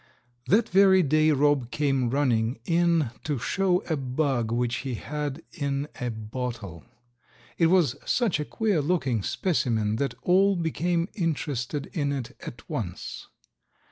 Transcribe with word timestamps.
That 0.47 0.67
very 0.67 1.03
day 1.03 1.29
Rob 1.29 1.69
came 1.69 2.09
running 2.09 2.57
in 2.65 3.11
to 3.23 3.37
show 3.37 3.81
a 3.83 3.95
bug 3.95 4.51
which 4.51 4.77
he 4.77 4.95
had 4.95 5.43
in 5.53 5.89
a 5.99 6.09
bottle. 6.09 6.83
It 7.59 7.67
was 7.67 7.95
such 8.03 8.39
a 8.39 8.45
queer 8.45 8.81
looking 8.81 9.21
specimen 9.21 9.97
that 9.97 10.15
all 10.23 10.55
became 10.55 11.07
interested 11.13 11.85
in 11.93 12.11
it 12.11 12.35
at 12.41 12.67
once. 12.67 13.27